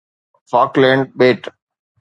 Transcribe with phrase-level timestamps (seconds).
[0.49, 1.41] Falkland ٻيٽ